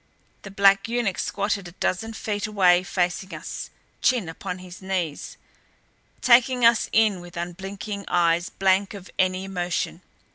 The 0.41 0.49
black 0.49 0.87
eunuch 0.89 1.19
squatted 1.19 1.67
a 1.67 1.73
dozen 1.73 2.13
feet 2.13 2.47
away, 2.47 2.81
facing 2.83 3.35
us, 3.35 3.69
chin 4.01 4.27
upon 4.29 4.57
his 4.57 4.81
knees, 4.81 5.37
taking 6.21 6.65
us 6.65 6.89
in 6.91 7.21
with 7.21 7.37
unblinking 7.37 8.05
eyes 8.07 8.49
blank 8.49 8.95
of 8.95 9.11
any 9.19 9.43
emotion. 9.43 10.01